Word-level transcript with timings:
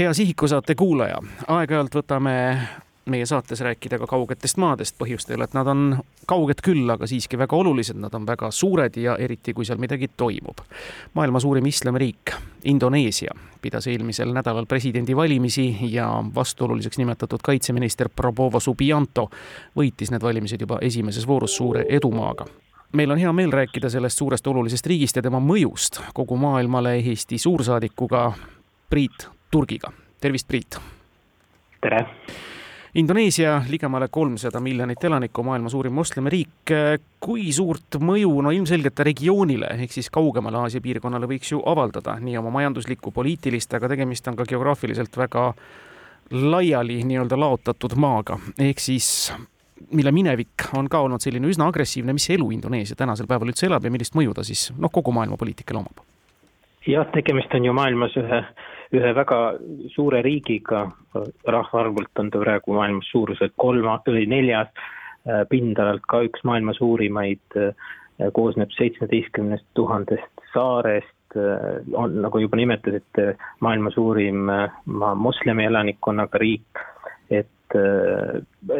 hea 0.00 0.12
Sihikusaate 0.14 0.74
kuulaja, 0.74 1.18
aeg-ajalt 1.52 1.94
võtame 1.94 2.32
meie 3.10 3.26
saates 3.26 3.60
rääkida 3.60 3.98
ka 4.00 4.06
kaugetest 4.08 4.56
maadest 4.56 4.96
põhjustel, 4.96 5.42
et 5.44 5.52
nad 5.52 5.68
on 5.68 5.98
kauged 6.30 6.62
küll, 6.64 6.88
aga 6.88 7.04
siiski 7.10 7.36
väga 7.36 7.56
olulised, 7.56 7.98
nad 8.00 8.14
on 8.16 8.24
väga 8.24 8.48
suured 8.54 8.96
ja 8.96 9.18
eriti, 9.20 9.52
kui 9.52 9.66
seal 9.68 9.80
midagi 9.82 10.08
toimub. 10.16 10.62
maailma 11.14 11.40
suurim 11.40 11.66
islamiriik, 11.66 12.32
Indoneesia, 12.64 13.34
pidas 13.60 13.86
eelmisel 13.86 14.32
nädalal 14.32 14.66
presidendivalimisi 14.66 15.76
ja 15.92 16.08
vastuoluliseks 16.34 16.98
nimetatud 16.98 17.44
kaitseminister 17.44 18.08
Prabowo 18.08 18.60
Subianto 18.60 19.28
võitis 19.76 20.10
need 20.10 20.22
valimised 20.22 20.60
juba 20.60 20.78
esimeses 20.80 21.26
voorus 21.26 21.56
suure 21.56 21.84
edumaaga 21.88 22.46
meil 22.92 23.10
on 23.10 23.18
hea 23.18 23.32
meel 23.32 23.52
rääkida 23.52 23.90
sellest 23.90 24.18
suurest 24.18 24.46
olulisest 24.46 24.86
riigist 24.86 25.16
ja 25.16 25.22
tema 25.22 25.40
mõjust 25.40 26.00
kogu 26.14 26.36
maailmale 26.36 26.96
Eesti 26.96 27.38
suursaadikuga 27.38 28.32
Priit 28.90 29.28
Turgiga. 29.50 29.90
tervist, 30.20 30.48
Priit! 30.48 30.78
tere! 31.80 32.06
Indoneesia 32.94 33.62
ligemale 33.70 34.08
kolmsada 34.10 34.60
miljonit 34.60 35.04
elanikku, 35.04 35.42
maailma 35.42 35.68
suurim 35.68 35.92
moslemiriik. 35.92 36.70
kui 37.20 37.52
suurt 37.52 37.98
mõju, 37.98 38.30
no 38.42 38.50
ilmselgelt 38.50 38.98
regioonile 38.98 39.72
ehk 39.74 39.92
siis 39.92 40.10
kaugemale 40.10 40.58
Aasia 40.58 40.80
piirkonnale 40.80 41.26
võiks 41.26 41.50
ju 41.50 41.62
avaldada 41.66 42.16
nii 42.20 42.36
oma 42.38 42.50
majanduslikku, 42.50 43.10
poliitilist, 43.10 43.74
aga 43.74 43.88
tegemist 43.88 44.28
on 44.28 44.38
ka 44.38 44.46
geograafiliselt 44.46 45.18
väga 45.18 45.52
laiali 46.30 47.02
nii-öelda 47.04 47.38
laotatud 47.38 47.98
maaga, 47.98 48.38
ehk 48.58 48.78
siis 48.78 49.32
mille 49.90 50.12
minevik 50.14 50.70
on 50.78 50.88
ka 50.88 51.00
olnud 51.02 51.22
selline 51.22 51.50
üsna 51.50 51.66
agressiivne, 51.66 52.14
mis 52.14 52.30
elu 52.30 52.50
Indoneesia 52.54 52.96
tänasel 52.96 53.26
päeval 53.26 53.50
üldse 53.50 53.66
elab 53.66 53.84
ja 53.84 53.90
millist 53.90 54.14
mõju 54.14 54.34
ta 54.34 54.46
siis 54.46 54.68
noh, 54.78 54.92
kogu 54.94 55.10
maailma 55.10 55.38
poliitikale 55.40 55.82
omab? 55.82 56.06
jah, 56.86 57.06
tegemist 57.14 57.54
on 57.54 57.64
ju 57.64 57.72
maailmas 57.76 58.14
ühe, 58.16 58.44
ühe 58.94 59.12
väga 59.14 59.38
suure 59.94 60.22
riigiga, 60.26 60.84
rahvaarvult 61.46 62.22
on 62.22 62.30
ta 62.30 62.42
praegu 62.42 62.74
maailmas 62.74 63.10
suuruselt 63.12 63.54
kolma 63.60 63.98
või 64.06 64.26
neljas, 64.30 64.70
äh, 65.26 65.44
pindalalt 65.50 66.06
ka 66.10 66.22
üks 66.26 66.42
maailma 66.44 66.74
suurimaid, 66.74 67.42
äh, 67.56 67.74
koosneb 68.34 68.72
seitsmeteistkümnest 68.74 69.66
tuhandest 69.74 70.44
saarest, 70.52 71.36
äh, 71.36 71.80
on, 71.94 72.20
nagu 72.22 72.42
juba 72.42 72.58
nimetasite, 72.58 73.36
maailma 73.60 73.90
suurim 73.94 74.50
moslemi 74.86 75.64
elanikkonnaga 75.70 76.38
riik, 76.38 76.86
et 77.30 77.46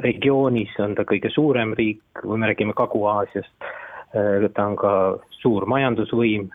regioonis 0.03 0.73
on 0.83 0.97
ta 0.99 1.05
kõige 1.07 1.31
suurem 1.31 1.77
riik, 1.79 2.03
kui 2.19 2.39
me 2.39 2.49
räägime 2.51 2.75
Kagu-Aasiast, 2.75 3.69
ta 4.11 4.65
on 4.67 4.75
ka 4.75 4.95
suur 5.39 5.69
majandusvõim, 5.71 6.49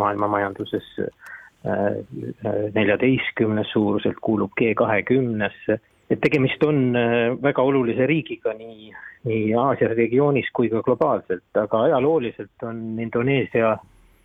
maailma 0.00 0.28
majanduses 0.32 0.86
neljateistkümnes 2.74 3.70
suuruselt, 3.72 4.18
kuulub 4.20 4.52
G 4.58 4.74
kahekümnesse, 4.76 5.78
et 6.10 6.20
tegemist 6.20 6.62
on 6.66 6.96
äh, 6.96 7.32
väga 7.42 7.64
olulise 7.64 8.06
riigiga 8.06 8.52
nii, 8.58 8.92
nii 9.28 9.52
Aasia 9.58 9.90
regioonis 9.94 10.50
kui 10.56 10.70
ka 10.72 10.82
globaalselt, 10.84 11.46
aga 11.56 11.84
ajalooliselt 11.88 12.66
on 12.68 12.82
Indoneesia, 13.00 13.76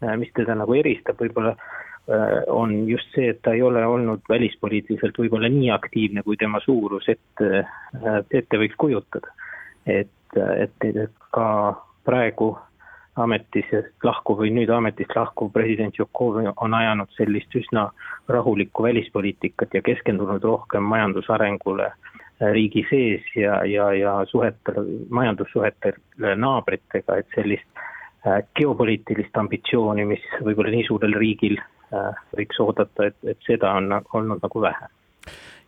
äh, 0.04 0.16
mis 0.20 0.34
teda 0.36 0.58
nagu 0.60 0.76
eristab 0.76 1.22
võib-olla, 1.24 1.56
äh, 1.56 2.42
on 2.52 2.76
just 2.90 3.16
see, 3.16 3.32
et 3.32 3.42
ta 3.46 3.56
ei 3.56 3.64
ole 3.66 3.86
olnud 3.88 4.28
välispoliitiliselt 4.30 5.20
võib-olla 5.24 5.52
nii 5.54 5.72
aktiivne, 5.76 6.26
kui 6.28 6.40
tema 6.40 6.60
suurus 6.66 7.08
ette, 7.12 7.64
ette 8.28 8.60
võiks 8.60 8.76
kujutada. 8.78 9.32
et, 9.90 10.12
et 10.36 11.16
ka 11.34 11.46
praegu 12.06 12.52
ametist 13.20 14.04
lahkuv 14.04 14.44
või 14.44 14.52
nüüd 14.56 14.70
ametist 14.74 15.16
lahkuv 15.16 15.52
president 15.54 15.98
Jokovi 16.00 16.48
on 16.56 16.74
ajanud 16.74 17.12
sellist 17.18 17.56
üsna 17.56 17.90
rahulikku 18.30 18.84
välispoliitikat 18.84 19.74
ja 19.74 19.82
keskendunud 19.86 20.44
rohkem 20.44 20.84
majandusarengule 20.84 21.88
äh, 21.90 22.52
riigi 22.56 22.86
sees 22.90 23.26
ja, 23.36 23.64
ja, 23.66 23.92
ja 23.94 24.16
suhetele, 24.26 24.86
majandussuhetele 25.10 26.36
naabritega, 26.36 27.20
et 27.20 27.36
sellist 27.36 27.84
äh, 28.28 28.42
geopoliitilist 28.60 29.38
ambitsiooni, 29.38 30.06
mis 30.14 30.30
võib-olla 30.46 30.72
nii 30.76 30.88
suurel 30.88 31.18
riigil 31.20 31.60
äh, 31.60 32.24
võiks 32.38 32.64
oodata, 32.64 33.12
et, 33.12 33.20
et 33.36 33.44
seda 33.48 33.76
on 33.82 34.00
olnud 34.14 34.42
nagu 34.46 34.66
vähe 34.68 34.94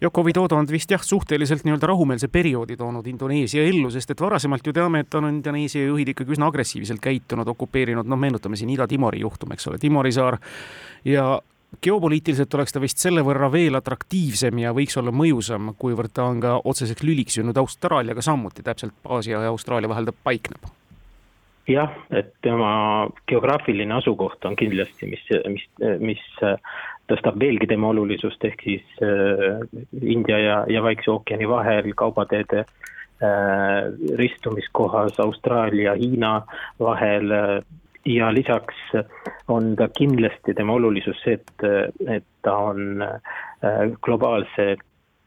Widodo 0.01 0.55
on 0.57 0.65
vist 0.65 0.91
jah, 0.91 1.03
suhteliselt 1.03 1.61
nii-öelda 1.63 1.87
rahumeelse 1.87 2.27
perioodi 2.27 2.77
toonud 2.77 3.05
Indoneesia 3.07 3.63
ellu, 3.63 3.91
sest 3.93 4.11
et 4.11 4.21
varasemalt 4.21 4.65
ju 4.65 4.73
teame, 4.73 5.03
et 5.05 5.13
on 5.13 5.29
Indoneesia 5.29 5.85
juhid 5.85 6.09
ikkagi 6.15 6.33
üsna 6.33 6.49
agressiivselt 6.49 7.01
käitunud, 7.03 7.47
okupeerinud, 7.53 8.09
noh, 8.09 8.17
meenutame 8.17 8.57
siin 8.57 8.73
Ida-Timori 8.73 9.21
juhtum, 9.21 9.53
eks 9.53 9.69
ole, 9.69 9.77
Timori 9.77 10.11
saar. 10.11 10.39
Ja 11.05 11.39
geopoliitiliselt 11.85 12.53
oleks 12.53 12.73
ta 12.73 12.81
vist 12.81 12.99
selle 13.01 13.21
võrra 13.25 13.51
veel 13.51 13.77
atraktiivsem 13.77 14.59
ja 14.63 14.73
võiks 14.75 14.97
olla 14.99 15.13
mõjusam, 15.15 15.71
kuivõrd 15.79 16.13
ta 16.13 16.27
on 16.33 16.41
ka 16.43 16.57
otseseks 16.65 17.05
lüliks 17.05 17.37
jõudnud 17.37 17.61
Austraaliaga 17.61 18.25
samuti, 18.25 18.65
täpselt 18.65 18.97
Aasia 19.05 19.45
ja 19.45 19.53
Austraalia 19.53 19.89
vahel 19.91 20.09
ta 20.09 20.17
paikneb. 20.23 20.65
Jah, 21.69 21.93
et 22.09 22.33
tema 22.41 23.07
geograafiline 23.29 23.93
asukoht 23.93 24.43
on 24.49 24.57
kindlasti, 24.59 25.07
mis, 25.07 25.27
mis, 25.53 25.67
mis 26.01 26.23
tõstab 27.11 27.39
veelgi 27.41 27.67
tema 27.69 27.91
olulisust, 27.91 28.43
ehk 28.47 28.63
siis 28.65 29.03
äh, 29.05 29.59
India 30.01 30.39
ja, 30.39 30.57
ja 30.71 30.83
Vaikse 30.83 31.11
ookeani 31.11 31.49
vahel 31.49 31.91
kaubateede 31.99 32.63
äh, 32.63 33.91
ristumiskohas 34.19 35.19
Austraalia, 35.19 35.95
Hiina 35.99 36.39
vahel 36.79 37.35
äh, 37.37 37.57
ja 38.05 38.31
lisaks 38.33 38.75
on 39.47 39.75
ta 39.77 39.89
kindlasti 39.93 40.55
tema 40.57 40.73
olulisus 40.73 41.19
see, 41.23 41.37
et, 41.37 41.67
et 42.07 42.25
ta 42.41 42.55
on 42.71 43.03
äh, 43.05 43.91
globaalse 44.01 44.75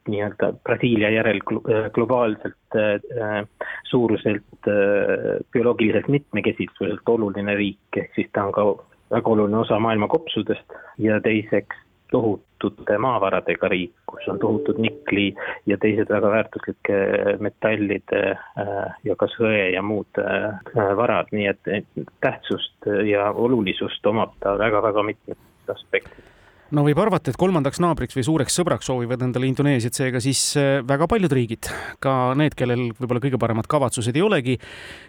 nii-öelda 0.09 0.53
Brasiilia 0.65 1.11
järel 1.11 1.41
äh, 1.41 1.91
globaalselt 1.93 2.77
äh, 2.77 3.47
suuruselt 3.85 4.69
äh, 4.69 5.39
bioloogiliselt 5.53 6.09
mitmekesisuselt 6.09 7.09
oluline 7.09 7.55
riik, 7.57 7.97
ehk 7.97 8.13
siis 8.15 8.29
ta 8.33 8.45
on 8.49 8.53
ka 8.53 8.67
väga 9.15 9.31
oluline 9.31 9.63
osa 9.63 9.79
maailma 9.81 10.09
kopsudest 10.11 10.77
ja 10.99 11.21
teiseks 11.21 11.81
tohutute 12.15 12.99
maavaradega 12.99 13.69
riik, 13.73 13.95
kus 14.07 14.29
on 14.31 14.39
tohutud 14.39 14.79
nikli 14.83 15.33
ja 15.67 15.79
teised 15.81 16.13
väga 16.13 16.31
väärtuslike 16.31 16.99
metallide 17.43 18.21
äh, 18.35 19.01
ja 19.05 19.17
ka 19.19 19.29
sõe 19.33 19.71
ja 19.75 19.83
muud 19.83 20.23
äh, 20.23 20.61
varad, 21.01 21.33
nii 21.33 21.49
et 21.51 21.73
tähtsust 22.21 22.93
ja 23.09 23.31
olulisust 23.33 24.07
omab 24.07 24.37
ta 24.45 24.55
väga-väga 24.61 25.03
mitmetes 25.11 25.75
aspektides 25.75 26.34
no 26.75 26.85
võib 26.87 26.99
arvata, 27.01 27.31
et 27.31 27.39
kolmandaks 27.39 27.81
naabriks 27.83 28.17
või 28.19 28.25
suureks 28.27 28.57
sõbraks 28.59 28.89
soovivad 28.91 29.23
endale 29.27 29.49
Indoneesiat 29.49 29.97
seega 29.97 30.21
siis 30.23 30.41
äh, 30.61 30.79
väga 30.87 31.07
paljud 31.11 31.33
riigid, 31.35 31.69
ka 32.03 32.35
need, 32.39 32.57
kellel 32.59 32.89
võib-olla 32.99 33.23
kõige 33.23 33.41
paremad 33.41 33.69
kavatsused 33.71 34.17
ei 34.17 34.25
olegi. 34.25 34.57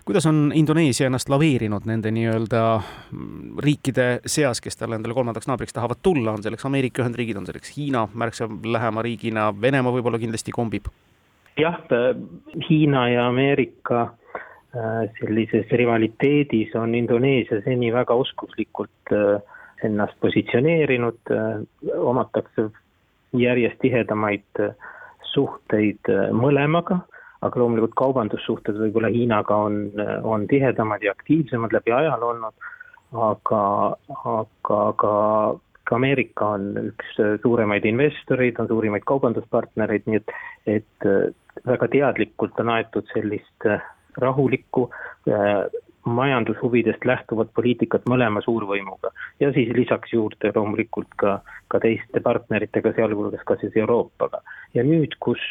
kuidas 0.05 0.27
on 0.29 0.51
Indoneesia 0.55 1.09
ennast 1.09 1.29
laveerinud 1.33 1.87
nende 1.89 2.11
nii-öelda 2.15 2.63
mm, 2.79 3.55
riikide 3.65 4.07
seas, 4.25 4.61
kes 4.61 4.77
talle 4.77 4.99
endale 4.99 5.17
kolmandaks 5.17 5.49
naabriks 5.49 5.75
tahavad 5.75 6.03
tulla, 6.05 6.35
on 6.35 6.45
selleks 6.45 6.67
Ameerika 6.69 7.03
Ühendriigid, 7.03 7.39
on 7.39 7.49
selleks 7.49 7.73
Hiina 7.77 8.05
märksa 8.13 8.49
lähema 8.49 9.05
riigina, 9.05 9.49
Venemaa 9.61 9.95
võib-olla 9.95 10.21
kindlasti 10.21 10.53
kombib? 10.55 10.91
jah, 11.57 11.79
Hiina 12.69 13.07
ja 13.09 13.27
Ameerika 13.31 14.05
äh, 14.75 15.09
sellises 15.19 15.71
rivaliteedis 15.71 16.75
on 16.75 16.95
Indoneesia 16.95 17.61
seni 17.65 17.93
väga 17.95 18.13
oskuslikult 18.13 19.15
äh, 19.15 19.41
ennast 19.83 20.19
positsioneerinud, 20.19 21.19
äh, 21.31 21.97
omatakse 21.97 22.69
järjest 23.33 23.79
tihedamaid 23.81 24.61
äh, 24.63 24.75
suhteid 25.33 26.09
äh, 26.09 26.29
mõlemaga, 26.35 27.01
aga 27.45 27.59
loomulikult 27.61 27.95
kaubandussuhted 27.99 28.79
võib-olla 28.79 29.11
Hiinaga 29.13 29.57
on, 29.67 29.81
on 30.23 30.47
tihedamad 30.49 31.03
ja 31.03 31.13
aktiivsemad 31.13 31.75
läbi 31.75 31.93
ajaloo 31.93 32.31
olnud, 32.33 32.69
aga, 33.27 33.61
aga, 34.15 34.79
aga 34.79 35.13
ka 35.85 35.99
Ameerika 35.99 36.47
on 36.55 36.71
üks 36.87 37.19
suuremaid 37.43 37.85
investoreid, 37.85 38.57
on 38.57 38.71
suurimaid 38.71 39.05
kaubanduspartnereid, 39.05 40.07
nii 40.09 40.17
et, 40.17 40.33
et 40.79 41.67
väga 41.67 41.91
teadlikult 41.93 42.57
on 42.63 42.71
aetud 42.73 43.05
sellist 43.13 43.67
rahulikku 44.17 44.87
majandushuvidest 46.05 47.05
lähtuvat 47.05 47.49
poliitikat 47.53 48.05
mõlema 48.09 48.41
suurvõimuga. 48.41 49.09
ja 49.39 49.51
siis 49.53 49.69
lisaks 49.73 50.13
juurde 50.13 50.51
loomulikult 50.55 51.07
ka, 51.17 51.39
ka 51.67 51.79
teiste 51.79 52.19
partneritega, 52.21 52.93
sealhulgas 52.95 53.43
ka 53.45 53.55
siis 53.61 53.77
Euroopaga. 53.77 54.41
ja 54.73 54.83
nüüd, 54.83 55.17
kus, 55.19 55.41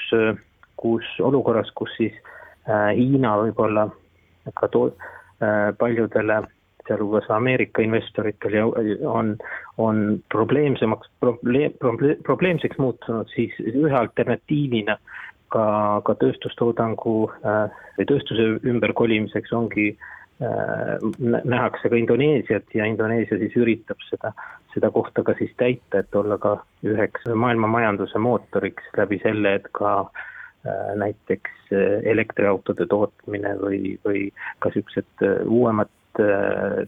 kus 0.76 1.04
olukorras, 1.20 1.70
kus 1.74 1.90
siis 1.96 2.14
äh, 2.68 2.94
Hiina 2.94 3.36
võib-olla 3.42 3.88
ka 4.54 4.68
to- 4.68 4.94
äh,, 5.42 5.74
paljudele 5.78 6.42
sealhulgas 6.86 7.30
Ameerika 7.30 7.82
investoritel 7.82 8.54
on, 9.08 9.36
on 9.78 10.22
probleemsemaks, 10.28 11.08
probleem, 11.20 11.72
probleem, 11.80 12.16
probleemseks 12.22 12.78
muutunud, 12.78 13.28
siis 13.34 13.52
ühe 13.58 13.96
alternatiivina 13.96 14.98
ka, 15.48 16.00
ka 16.04 16.14
tööstustoodangu 16.14 17.30
äh, 17.42 17.70
või 17.98 18.06
tööstuse 18.06 18.50
ümberkolimiseks 18.62 19.52
ongi 19.52 19.94
Äh, 19.94 20.12
nähakse 21.44 21.88
ka 21.88 21.96
Indoneesiat 21.96 22.74
ja 22.74 22.84
Indoneesia 22.84 23.38
siis 23.38 23.56
üritab 23.56 24.00
seda, 24.08 24.32
seda 24.74 24.90
kohta 24.90 25.22
ka 25.22 25.34
siis 25.38 25.52
täita, 25.56 26.02
et 26.02 26.14
olla 26.14 26.38
ka 26.38 26.56
üheks 26.84 27.28
maailma 27.34 27.70
majanduse 27.70 28.18
mootoriks 28.18 28.88
läbi 28.98 29.20
selle, 29.22 29.54
et 29.60 29.68
ka 29.72 29.92
äh, 30.00 30.94
näiteks 31.00 31.72
äh, 31.72 32.00
elektriautode 32.12 32.86
tootmine 32.90 33.54
või, 33.62 33.94
või 34.04 34.24
ka 34.58 34.72
äh, 34.74 35.36
uuemad 35.46 35.92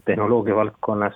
tehnoloogia 0.07 0.55
valdkonnas, 0.55 1.15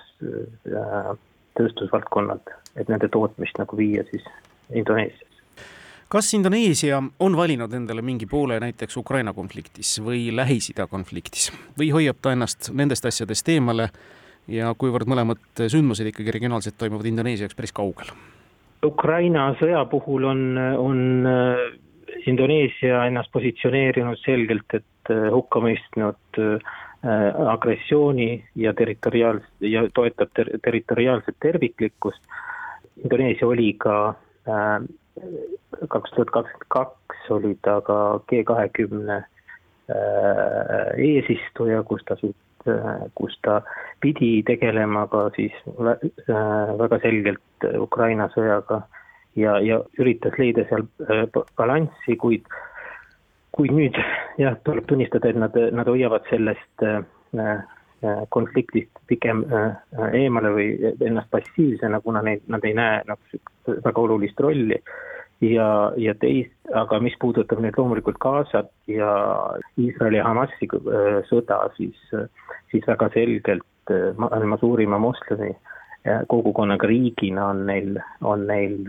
tööstusvaldkonnad, 1.56 2.50
et 2.76 2.90
nende 2.92 3.08
tootmist 3.08 3.56
nagu 3.56 3.78
viia 3.78 4.04
siis 4.10 4.26
Indoneesiasse 4.68 5.31
kas 6.12 6.34
Indoneesia 6.36 6.98
on 7.24 7.36
valinud 7.36 7.72
endale 7.72 8.02
mingi 8.04 8.26
poole 8.28 8.58
näiteks 8.60 8.96
Ukraina 9.00 9.32
konfliktis 9.32 9.94
või 10.04 10.26
Lähis-Ida 10.36 10.84
konfliktis 10.90 11.48
või 11.78 11.88
hoiab 11.94 12.18
ta 12.20 12.34
ennast 12.36 12.68
nendest 12.76 13.08
asjadest 13.08 13.48
eemale 13.48 13.88
ja 14.52 14.74
kuivõrd 14.76 15.08
mõlemad 15.08 15.40
sündmused 15.56 16.10
ikkagi 16.10 16.34
regionaalselt 16.36 16.76
toimuvad 16.76 17.08
Indoneesia 17.08 17.46
jaoks 17.46 17.56
päris 17.56 17.72
kaugel? 17.72 18.12
Ukraina 18.84 19.48
sõja 19.56 19.86
puhul 19.88 20.28
on, 20.28 20.44
on 20.84 21.02
äh, 21.32 21.64
Indoneesia 22.28 23.06
ennast 23.08 23.32
positsioneerinud 23.32 24.20
selgelt, 24.20 24.68
et 24.76 25.12
äh, 25.14 25.30
hukka 25.32 25.64
mõistnud 25.64 26.40
äh, 26.44 26.72
agressiooni 27.56 28.34
ja 28.60 28.76
territoriaals- 28.76 29.48
ja 29.64 29.88
toetab 29.94 30.36
ter-, 30.36 30.58
territoriaalset 30.60 31.40
terviklikkust. 31.40 32.20
Indoneesia 33.00 33.48
oli 33.48 33.72
ka 33.80 34.18
kaks 35.88 36.14
tuhat 36.14 36.30
kakskümmend 36.30 36.68
kaks 36.68 37.30
oli 37.30 37.56
ta 37.62 37.80
ka 37.80 37.98
G 38.28 38.44
kahekümne 38.48 39.22
eesistuja, 40.96 41.82
kus 41.82 42.04
ta 42.08 42.16
Äh, 42.62 43.10
kus 43.18 43.34
ta 43.42 43.62
pidi 44.00 44.42
tegelema 44.46 45.08
ka 45.10 45.24
siis 45.34 45.54
äh, 45.82 46.68
väga 46.78 46.98
selgelt 47.02 47.64
Ukraina 47.74 48.28
sõjaga 48.30 48.84
ja, 49.34 49.56
ja 49.58 49.80
üritas 49.98 50.38
leida 50.38 50.62
seal 50.68 50.86
äh, 51.08 51.24
balanssi, 51.58 52.14
kuid 52.22 52.46
kuid 53.56 53.74
nüüd 53.74 53.98
jah, 54.38 54.54
tuleb 54.62 54.86
tunnistada, 54.86 55.32
et 55.32 55.40
nad, 55.42 55.58
nad 55.74 55.90
hoiavad 55.90 56.22
sellest 56.30 56.86
konfliktist 58.34 58.90
pigem 59.06 59.44
eemale 60.12 60.50
või 60.54 60.68
ennast 61.06 61.30
passiivsena, 61.30 62.00
kuna 62.02 62.22
neid, 62.26 62.42
nad 62.50 62.64
ei 62.66 62.74
näe 62.74 63.00
nagu 63.06 63.42
väga 63.84 64.00
olulist 64.00 64.40
rolli. 64.40 64.78
Ja, 65.42 65.90
ja 65.98 66.14
teist, 66.14 66.54
aga 66.70 67.00
mis 67.02 67.16
puudutab 67.18 67.58
nüüd 67.58 67.74
loomulikult 67.74 68.20
Gazat 68.22 68.68
ja 68.86 69.10
Iisraeli 69.74 70.20
ja 70.20 70.26
Hamasi 70.28 70.68
äh, 70.70 71.16
sõda, 71.26 71.64
siis, 71.74 71.98
siis 72.70 72.86
väga 72.86 73.08
selgelt 73.10 73.90
äh, 73.90 74.12
maailma 74.22 74.60
suurima 74.60 75.00
moslemi 75.02 75.50
äh, 75.50 76.22
kogukonnaga 76.30 76.86
riigina 76.86 77.48
on 77.50 77.64
neil, 77.66 77.98
on 78.22 78.46
neil 78.46 78.86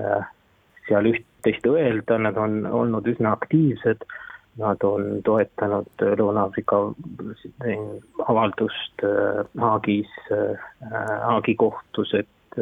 seal 0.86 1.10
üht-teist 1.10 1.66
öelda, 1.66 2.20
nad 2.22 2.38
on 2.38 2.68
olnud 2.70 3.10
üsna 3.10 3.34
aktiivsed, 3.34 4.06
nad 4.62 4.84
on 4.86 5.22
toetanud 5.26 6.04
Lõuna-Aafrika 6.20 6.80
avaldust 8.30 9.06
Haagis, 9.60 10.12
Haagi 10.32 11.56
kohtus, 11.58 12.14
et 12.14 12.60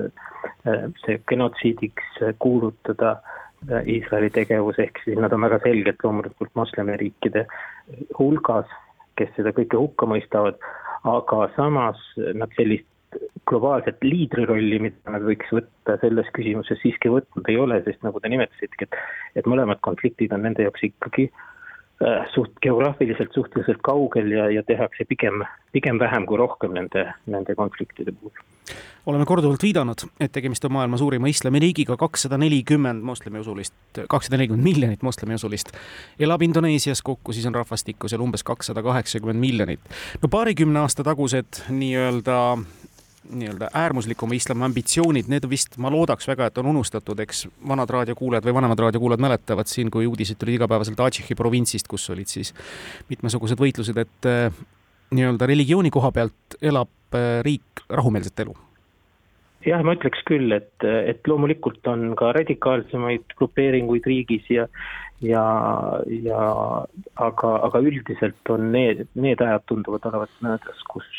see 1.04 1.18
genotsiidiks 1.28 2.22
kuulutada 2.40 3.18
Iisraeli 3.86 4.32
tegevus, 4.34 4.80
ehk 4.82 5.04
siis 5.04 5.20
nad 5.22 5.34
on 5.36 5.44
väga 5.46 5.60
selgelt 5.66 6.00
loomulikult 6.04 6.56
moslemiriikide 6.58 7.46
hulgas, 8.18 8.72
kes 9.20 9.30
seda 9.36 9.52
kõike 9.54 9.78
hukka 9.78 10.08
mõistavad, 10.10 10.58
aga 11.06 11.44
samas 11.58 12.00
nad 12.34 12.50
sellist 12.56 12.88
globaalset 13.50 14.00
liidrirolli, 14.06 14.80
mida 14.88 15.14
nad 15.14 15.26
võiks 15.28 15.52
võtta 15.52 15.98
selles 16.02 16.30
küsimuses 16.34 16.80
siiski 16.82 17.12
võtnud 17.12 17.50
ei 17.52 17.60
ole, 17.60 17.82
sest 17.84 18.02
nagu 18.08 18.22
te 18.24 18.32
nimetasitegi, 18.32 18.88
et 18.88 19.42
et 19.42 19.48
mõlemad 19.48 19.82
konfliktid 19.84 20.32
on 20.36 20.46
nende 20.46 20.64
jaoks 20.64 20.84
ikkagi 20.88 21.28
äh, 21.28 21.44
suht 22.34 22.56
geograafiliselt 22.62 23.34
suhteliselt 23.34 23.82
kaugel 23.86 24.32
ja, 24.32 24.48
ja 24.50 24.64
tehakse 24.64 25.06
pigem, 25.10 25.44
pigem 25.72 26.00
vähem 26.00 26.26
kui 26.26 26.40
rohkem 26.40 26.74
nende, 26.74 27.06
nende 27.30 27.56
konfliktide 27.56 28.12
puhul 28.12 28.42
oleme 29.06 29.26
korduvalt 29.26 29.64
viidanud, 29.64 30.04
et 30.22 30.32
tegemist 30.32 30.66
on 30.66 30.76
maailma 30.76 30.98
suurima 30.98 31.28
islamiriigiga, 31.28 31.98
kakssada 31.98 32.38
nelikümmend 32.38 33.02
moslemiusulist, 33.04 33.74
kakssada 34.10 34.38
nelikümmend 34.38 34.64
miljonit 34.64 35.02
moslemiusulist 35.02 35.74
elab 36.20 36.42
Indoneesias, 36.46 37.02
kokku 37.02 37.34
siis 37.34 37.48
on 37.50 37.56
rahvastikku 37.58 38.10
seal 38.12 38.22
umbes 38.22 38.46
kakssada 38.46 38.84
kaheksakümmend 38.86 39.42
miljonit. 39.42 39.80
no 40.22 40.30
paarikümne 40.30 40.80
aasta 40.80 41.04
tagused 41.04 41.64
nii-öelda 41.70 42.38
nii-öelda 43.32 43.70
äärmuslikuma 43.74 44.36
islami 44.36 44.66
ambitsioonid, 44.68 45.30
need 45.32 45.48
vist, 45.50 45.78
ma 45.82 45.92
loodaks 45.94 46.28
väga, 46.30 46.50
et 46.50 46.58
on 46.62 46.72
unustatud, 46.74 47.20
eks 47.24 47.46
vanad 47.68 47.92
raadiokuulajad 47.96 48.48
või 48.48 48.56
vanemad 48.60 48.84
raadiokuulajad 48.86 49.24
mäletavad 49.24 49.72
siin, 49.72 49.92
kui 49.94 50.08
uudised 50.10 50.40
tulid 50.42 50.60
igapäevaselt 50.60 51.00
Aceh'i 51.00 51.38
provintsist, 51.38 51.88
kus 51.92 52.10
olid 52.14 52.32
siis 52.32 52.54
mitmesugused 53.10 53.60
võitlused, 53.62 54.02
et 54.02 54.30
äh, 54.30 54.64
nii-öelda 55.16 55.48
religiooni 55.52 55.92
koha 55.94 56.12
pealt 56.16 56.60
elab 56.62 57.18
äh, 57.18 57.40
riik 57.46 57.86
rahumeelset 57.90 58.46
elu. 58.46 58.58
Jah, 59.62 59.84
ma 59.86 59.94
ütleks 59.94 60.24
küll, 60.26 60.50
et, 60.56 60.74
et 60.82 61.28
loomulikult 61.30 61.86
on 61.92 62.16
ka 62.18 62.32
radikaalsemaid 62.34 63.36
grupeeringuid 63.38 64.08
riigis 64.10 64.48
ja 64.50 64.66
ja, 65.22 65.44
ja 66.24 66.40
aga, 67.22 67.52
aga 67.68 67.82
üldiselt 67.86 68.50
on 68.50 68.72
need, 68.74 69.06
need 69.14 69.42
ajad 69.44 69.68
tunduvad 69.70 70.08
olevat 70.10 70.40
möödas, 70.42 70.82
kus, 70.90 71.10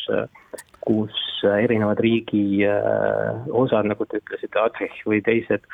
kus 0.83 1.21
erinevad 1.45 2.01
riigi 2.03 2.63
äh, 2.67 3.47
osad, 3.51 3.89
nagu 3.91 4.07
te 4.09 4.21
ütlesite, 4.23 4.61
Aceh 4.63 5.01
või 5.09 5.23
teised, 5.25 5.65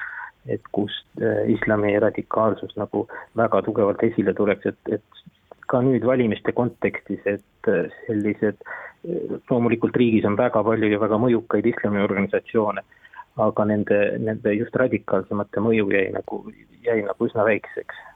et 0.48 0.64
kus 0.72 0.94
äh, 1.20 1.44
islami 1.54 1.94
radikaalsus 2.00 2.76
nagu 2.80 3.06
väga 3.38 3.62
tugevalt 3.66 4.02
esile 4.06 4.34
tuleks, 4.36 4.70
et, 4.72 4.98
et 4.98 5.24
ka 5.68 5.82
nüüd 5.84 6.06
valimiste 6.08 6.54
kontekstis, 6.56 7.24
et 7.26 7.72
äh, 7.72 7.88
sellised, 8.06 8.62
loomulikult 9.50 9.96
riigis 9.96 10.24
on 10.26 10.34
väga 10.36 10.64
palju 10.66 10.88
ja 10.90 10.98
väga 11.00 11.20
mõjukaid 11.22 11.68
islamiorganisatsioone, 11.70 12.82
aga 13.38 13.66
nende, 13.70 13.98
nende 14.18 14.56
just 14.56 14.74
radikaalsemate 14.76 15.62
mõju 15.62 15.86
jäi 15.94 16.08
nagu, 16.16 16.42
jäi 16.82 16.98
nagu 17.06 17.28
üsna 17.28 17.46
väikseks 17.46 18.07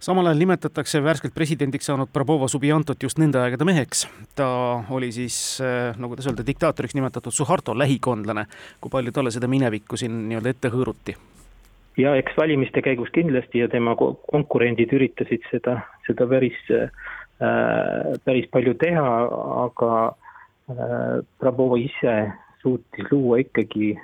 samal 0.00 0.26
ajal 0.26 0.40
nimetatakse 0.40 1.02
värskelt 1.04 1.34
presidendiks 1.36 1.86
saanud 1.90 2.08
Prabowo 2.12 2.48
Subiantot 2.48 3.02
just 3.02 3.18
nende 3.20 3.38
aegade 3.40 3.64
meheks. 3.68 4.06
ta 4.36 4.48
oli 4.90 5.12
siis, 5.12 5.60
äh, 5.60 5.96
nagu 5.96 6.14
kuidas 6.14 6.26
öelda, 6.26 6.46
diktaatoriks 6.46 6.94
nimetatud 6.94 7.32
Suharto 7.32 7.78
lähikondlane. 7.78 8.46
kui 8.80 8.90
palju 8.90 9.12
talle 9.12 9.30
seda 9.30 9.48
minevikku 9.48 9.96
siin 9.96 10.28
nii-öelda 10.28 10.48
ette 10.48 10.68
hõõruti? 10.68 11.16
ja 11.96 12.14
eks 12.16 12.36
valimiste 12.36 12.82
käigus 12.82 13.10
kindlasti 13.12 13.58
ja 13.58 13.68
tema 13.68 13.96
konkurendid 14.32 14.92
üritasid 14.92 15.44
seda, 15.50 15.80
seda 16.06 16.26
päris 16.26 16.56
äh,, 16.70 16.88
päris 18.24 18.48
palju 18.50 18.74
teha, 18.74 19.10
aga 19.64 19.92
äh, 20.08 21.20
Prabovo 21.38 21.76
ise 21.76 22.32
suutis 22.62 23.04
luua 23.10 23.40
ikkagi 23.40 23.94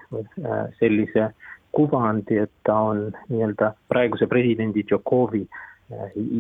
sellise 0.78 1.30
kuvandi, 1.76 2.38
et 2.40 2.52
ta 2.64 2.74
on 2.88 3.10
nii-öelda 3.28 3.74
praeguse 3.88 4.26
presidendi 4.26 4.84
Djokovi 4.88 5.42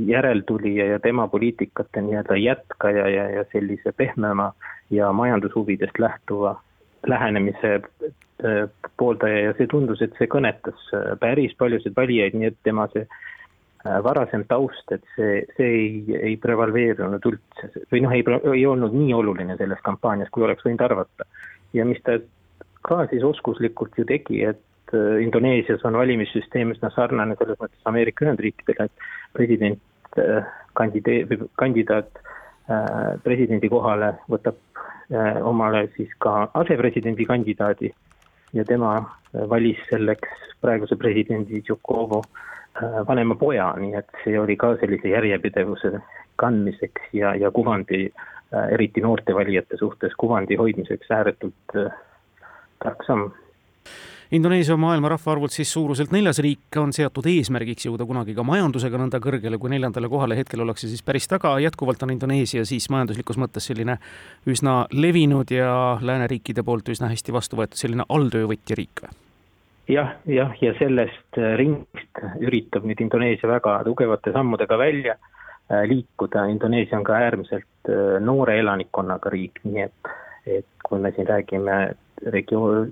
järeltulija 0.06 0.86
ja 0.86 0.98
tema 0.98 1.28
poliitikate 1.28 2.02
nii-öelda 2.02 2.36
jätkaja 2.36 3.08
ja, 3.08 3.28
ja 3.30 3.44
sellise 3.52 3.92
pehmema 3.92 4.52
ja 4.90 5.12
majandushuvidest 5.12 5.98
lähtuva 5.98 6.56
lähenemise 7.06 7.80
Äh, 8.44 8.68
pooldaja 9.00 9.38
ja 9.40 9.52
see 9.56 9.64
tundus, 9.70 10.02
et 10.04 10.12
see 10.18 10.26
kõnetas 10.28 10.90
äh, 10.92 11.14
päris 11.16 11.54
paljusid 11.56 11.94
valijaid, 11.96 12.34
nii 12.36 12.50
et 12.50 12.58
tema 12.68 12.84
see 12.92 13.06
äh, 13.06 13.94
varasem 14.04 14.42
taust, 14.50 14.92
et 14.92 15.06
see, 15.14 15.38
see 15.56 15.68
ei, 15.78 16.16
ei 16.18 16.34
prevaleerinud 16.42 17.24
üldse 17.30 17.70
või 17.88 18.02
noh, 18.04 18.12
ei, 18.12 18.26
ei 18.58 18.66
olnud 18.68 18.92
nii 18.92 19.14
oluline 19.16 19.56
selles 19.56 19.80
kampaanias, 19.88 20.28
kui 20.34 20.44
oleks 20.44 20.66
võinud 20.68 20.84
arvata. 20.84 21.24
ja 21.72 21.88
mis 21.88 22.02
ta 22.04 22.18
ka 22.84 23.06
siis 23.08 23.24
oskuslikult 23.24 23.96
ju 23.96 24.04
tegi, 24.04 24.42
et 24.52 24.60
Indoneesias 24.94 25.82
on 25.84 25.96
valimissüsteem 25.98 26.70
üsna 26.70 26.92
sarnane 26.94 27.34
selles 27.38 27.58
mõttes 27.58 27.88
Ameerika 27.90 28.24
Ühendriikidele, 28.26 28.86
et 28.86 29.08
president 29.34 30.20
kandidee-, 30.78 31.24
või 31.26 31.48
kandidaat 31.58 32.20
presidendi 33.24 33.68
kohale 33.70 34.12
võtab 34.30 34.56
omale 35.46 35.84
siis 35.96 36.10
ka 36.22 36.48
asepresidendi 36.54 37.26
kandidaadi 37.26 37.90
ja 38.52 38.64
tema 38.64 38.96
äh, 38.96 39.48
valis 39.48 39.78
selleks 39.90 40.28
praeguse 40.60 40.96
presidendi 40.96 41.62
Djukovo 41.64 42.22
äh, 42.22 43.00
vanema 43.08 43.34
poja, 43.34 43.72
nii 43.80 43.94
et 43.98 44.22
see 44.24 44.38
oli 44.40 44.56
ka 44.56 44.74
sellise 44.80 45.12
järjepidevuse 45.12 45.92
kandmiseks 46.40 47.12
ja, 47.16 47.34
ja 47.34 47.50
kuvandi, 47.50 48.06
äh, 48.54 48.68
eriti 48.76 49.04
noorte 49.04 49.34
valijate 49.34 49.78
suhtes 49.80 50.14
kuvandi 50.18 50.56
hoidmiseks 50.56 51.10
ääretult 51.18 51.76
tark 52.84 53.04
samm 53.06 53.30
Indoneesia 54.32 54.74
on 54.74 54.80
maailma 54.80 55.08
rahvaarvult 55.08 55.54
siis 55.54 55.70
suuruselt 55.72 56.10
neljas 56.10 56.40
riik, 56.42 56.74
on 56.80 56.90
seatud 56.92 57.28
eesmärgiks 57.30 57.86
jõuda 57.86 58.02
kunagi 58.08 58.34
ka 58.34 58.42
majandusega 58.42 58.98
nõnda 58.98 59.20
kõrgele 59.22 59.58
kui 59.62 59.70
neljandale 59.70 60.08
kohale, 60.10 60.34
hetkel 60.38 60.64
ollakse 60.64 60.88
siis 60.90 61.04
päris 61.06 61.28
taga, 61.30 61.52
jätkuvalt 61.62 62.02
on 62.02 62.10
Indoneesia 62.10 62.64
siis 62.66 62.88
majanduslikus 62.90 63.38
mõttes 63.38 63.68
selline 63.70 64.00
üsna 64.50 64.80
levinud 64.90 65.52
ja 65.54 65.68
lääneriikide 66.02 66.64
poolt 66.66 66.90
üsna 66.90 67.12
hästi 67.12 67.36
vastu 67.36 67.60
võetud 67.60 67.78
selline 67.78 68.08
alltöövõtja 68.08 68.78
riik 68.80 69.04
või? 69.04 69.14
jah, 69.94 70.16
jah, 70.26 70.58
ja 70.58 70.74
sellest 70.80 71.40
ringist 71.62 72.22
üritab 72.42 72.90
nüüd 72.90 73.04
Indoneesia 73.06 73.46
väga 73.52 73.78
tugevate 73.86 74.34
sammudega 74.34 74.78
välja 74.78 75.14
äh, 75.14 75.86
liikuda, 75.86 76.48
Indoneesia 76.50 76.98
on 76.98 77.06
ka 77.06 77.20
äärmiselt 77.28 77.94
äh, 77.94 78.18
noore 78.18 78.58
elanikkonnaga 78.58 79.30
riik, 79.30 79.62
nii 79.62 79.86
et, 79.86 80.12
et 80.58 80.86
kui 80.88 80.98
me 80.98 81.14
siin 81.14 81.30
räägime 81.30 81.78
regioon, 82.34 82.90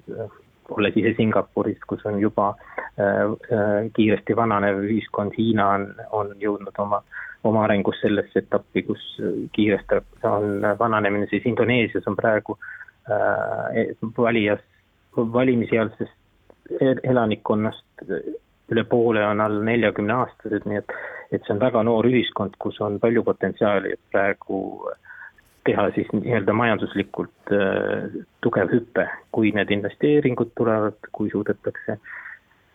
olles 0.71 0.97
ise 0.97 1.15
Singapuris, 1.17 1.79
kus 1.89 2.05
on 2.07 2.21
juba 2.21 2.55
äh, 2.99 3.25
äh, 3.53 3.91
kiiresti 3.97 4.37
vananev 4.37 4.83
ühiskond, 4.85 5.37
Hiina 5.39 5.69
on, 5.77 5.89
on 6.13 6.33
jõudnud 6.41 6.79
oma, 6.79 7.03
oma 7.45 7.65
arengus 7.67 8.01
sellesse 8.03 8.45
etappi, 8.45 8.85
kus 8.89 9.05
kiiresti 9.53 10.01
on 10.29 10.65
vananemine, 10.79 11.29
siis 11.31 11.47
Indoneesias 11.47 12.09
on 12.11 12.17
praegu 12.17 12.59
äh, 13.11 13.95
valijas, 14.19 14.65
valimisi-ealsest 15.17 16.21
elanikkonnast 17.05 18.09
üle 18.73 18.85
poole 18.89 19.25
on 19.27 19.43
all 19.45 19.61
neljakümne 19.67 20.15
aastased, 20.17 20.65
nii 20.69 20.81
et, 20.81 20.93
et 21.33 21.45
see 21.45 21.55
on 21.55 21.61
väga 21.61 21.83
noor 21.87 22.09
ühiskond, 22.09 22.57
kus 22.63 22.81
on 22.85 22.97
palju 23.03 23.25
potentsiaali, 23.27 23.93
et 23.95 24.13
praegu 24.15 24.61
teha 25.65 25.89
siis 25.95 26.11
nii-öelda 26.13 26.53
majanduslikult 26.57 27.53
äh, 27.53 28.19
tugev 28.45 28.73
hüpe, 28.73 29.07
kui 29.33 29.53
need 29.57 29.73
investeeringud 29.75 30.53
tulevad, 30.59 30.99
kui 31.13 31.31
suudetakse 31.33 31.99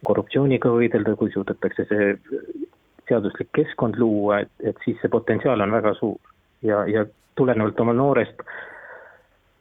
korruptsiooniga 0.07 0.71
võidelda, 0.73 1.15
kui 1.19 1.31
suudetakse 1.33 1.85
see 1.89 2.11
seaduslik 3.09 3.49
keskkond 3.57 3.97
luua, 3.99 4.43
et, 4.45 4.51
et 4.63 4.77
siis 4.85 4.97
see 5.01 5.11
potentsiaal 5.11 5.61
on 5.65 5.73
väga 5.77 5.93
suur. 5.99 6.19
ja, 6.63 6.83
ja 6.87 7.05
tulenevalt 7.39 7.79
oma 7.79 7.93
noorest 7.95 8.41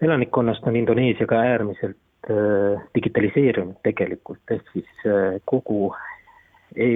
elanikkonnast 0.03 0.67
on 0.67 0.77
Indoneesia 0.77 1.27
ka 1.27 1.41
äärmiselt 1.53 2.31
äh, 2.31 2.81
digitaliseerunud 2.95 3.79
tegelikult, 3.83 4.43
ehk 4.51 4.73
siis 4.73 5.07
äh, 5.07 5.39
kogu 5.45 5.93
e, 6.77 6.89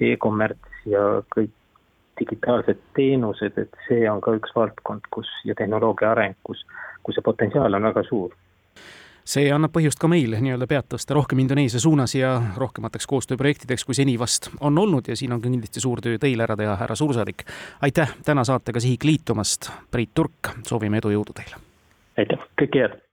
e-kommerts 0.00 0.82
ja 0.86 1.06
kõik 1.34 1.54
digitaalsed 2.20 2.80
teenused, 2.96 3.58
et 3.58 3.78
see 3.88 4.08
on 4.10 4.20
ka 4.24 4.34
üks 4.38 4.54
valdkond, 4.56 5.08
kus 5.10 5.30
ja 5.44 5.54
tehnoloogia 5.54 6.10
areng, 6.14 6.36
kus, 6.44 6.64
kus 7.02 7.18
see 7.18 7.24
potentsiaal 7.26 7.78
on 7.78 7.88
väga 7.90 8.04
suur 8.08 8.34
see 9.26 9.48
annab 9.50 9.72
põhjust 9.74 9.98
ka 9.98 10.08
meil 10.10 10.36
nii-öelda 10.38 10.68
pead 10.70 10.86
tõsta 10.94 11.16
rohkem 11.16 11.40
Indoneesia 11.42 11.80
suunas 11.82 12.14
ja 12.14 12.36
rohkemateks 12.56 13.08
koostööprojektideks, 13.10 13.84
kui 13.84 13.96
seni 13.98 14.14
vast 14.20 14.50
on 14.60 14.78
olnud 14.78 15.10
ja 15.10 15.16
siin 15.18 15.34
on 15.34 15.42
kindlasti 15.42 15.82
suur 15.82 16.02
töö 16.04 16.20
teil 16.22 16.44
ära 16.44 16.56
teha, 16.58 16.76
härra 16.78 16.94
suursaadik. 16.94 17.42
aitäh 17.82 18.14
täna 18.24 18.44
saatega 18.46 18.80
Sihik 18.80 19.04
liitumast, 19.04 19.70
Priit 19.90 20.14
Turk, 20.14 20.54
soovime 20.62 21.02
edu, 21.02 21.10
jõudu 21.16 21.34
teile! 21.34 21.58
aitäh, 22.22 22.46
kõike 22.62 22.84
head! 22.84 23.05